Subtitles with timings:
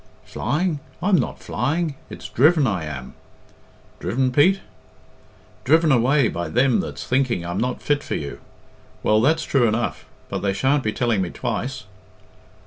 [0.25, 0.79] "Flying?
[0.99, 1.93] I'm not flying.
[2.09, 3.13] It's driven I am."
[3.99, 4.61] "Driven, Pete?"
[5.63, 8.39] "Driven away by them that's thinking I'm not fit for you.
[9.03, 11.83] Well, that's true enough, but they shan't be telling me twice."